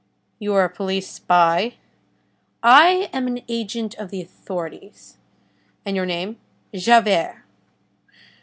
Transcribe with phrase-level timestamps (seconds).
[0.39, 1.75] "You are a police spy?"
[2.63, 5.17] "I am an agent of the authorities."
[5.85, 6.37] "And your name?"
[6.73, 7.43] "Javert."